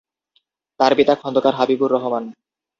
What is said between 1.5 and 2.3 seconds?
Habibur Rahman.